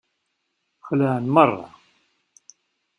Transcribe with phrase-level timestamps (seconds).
[0.85, 1.65] Xelεen merra.